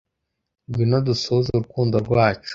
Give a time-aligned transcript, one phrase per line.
[0.67, 2.49] Ngwino dusohoze urukundo rwacu